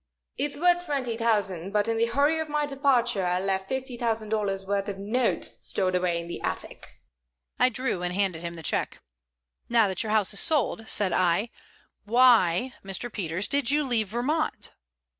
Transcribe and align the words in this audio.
"It's 0.35 0.57
worth 0.57 0.83
twenty 0.85 1.15
thousand, 1.15 1.73
but 1.73 1.87
in 1.87 1.95
the 1.95 2.07
hurry 2.07 2.39
of 2.39 2.49
my 2.49 2.65
departure 2.65 3.23
I 3.23 3.39
left 3.39 3.69
fifty 3.69 3.97
thousand 3.97 4.29
dollars' 4.29 4.65
worth 4.65 4.89
of 4.89 4.97
notes 4.97 5.59
stored 5.61 5.93
away 5.93 6.19
in 6.19 6.25
the 6.27 6.41
attic." 6.41 6.99
I 7.59 7.69
drew 7.69 8.01
and 8.01 8.11
handed 8.11 8.41
him 8.41 8.55
the 8.55 8.63
check. 8.63 8.99
"Now 9.69 9.87
that 9.87 10.01
your 10.01 10.11
house 10.11 10.33
is 10.33 10.39
sold," 10.39 10.85
said 10.87 11.13
I, 11.13 11.51
"why, 12.03 12.73
Mr. 12.83 13.13
Peters, 13.13 13.47
did 13.47 13.69
you 13.69 13.83
leave 13.83 14.07
Vermont?" 14.07 14.71